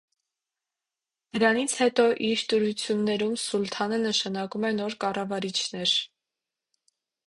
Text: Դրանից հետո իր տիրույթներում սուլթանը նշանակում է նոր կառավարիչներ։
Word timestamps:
Դրանից 1.37 1.75
հետո 1.81 2.07
իր 2.29 2.45
տիրույթներում 2.55 3.37
սուլթանը 3.45 4.03
նշանակում 4.09 4.69
է 4.73 4.77
նոր 4.83 5.01
կառավարիչներ։ 5.07 5.99